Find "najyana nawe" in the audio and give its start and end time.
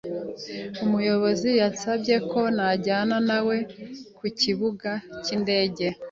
2.55-3.55